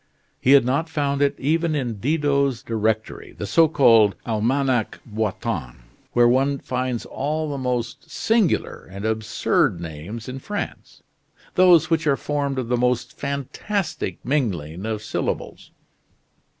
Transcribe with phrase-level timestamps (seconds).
[0.39, 5.75] He had not found it even in Didot's directory, the so called "Almanach Boitin,"
[6.13, 11.03] where one finds all the most singular and absurd names in France
[11.53, 15.69] those which are formed of the most fantastic mingling of syllables.